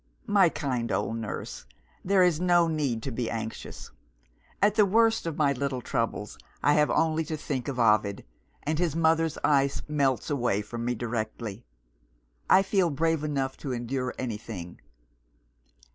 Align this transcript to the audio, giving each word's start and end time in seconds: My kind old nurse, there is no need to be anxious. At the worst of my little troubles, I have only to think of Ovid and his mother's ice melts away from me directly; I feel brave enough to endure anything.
My 0.25 0.49
kind 0.49 0.91
old 0.91 1.17
nurse, 1.17 1.67
there 2.03 2.23
is 2.23 2.39
no 2.41 2.67
need 2.67 3.03
to 3.03 3.11
be 3.11 3.29
anxious. 3.29 3.91
At 4.59 4.73
the 4.73 4.83
worst 4.83 5.27
of 5.27 5.37
my 5.37 5.53
little 5.53 5.79
troubles, 5.79 6.39
I 6.63 6.73
have 6.73 6.89
only 6.89 7.23
to 7.25 7.37
think 7.37 7.67
of 7.67 7.77
Ovid 7.77 8.25
and 8.63 8.79
his 8.79 8.95
mother's 8.95 9.37
ice 9.43 9.83
melts 9.87 10.31
away 10.31 10.63
from 10.63 10.85
me 10.85 10.95
directly; 10.95 11.65
I 12.49 12.63
feel 12.63 12.89
brave 12.89 13.23
enough 13.23 13.57
to 13.57 13.73
endure 13.73 14.15
anything. 14.17 14.81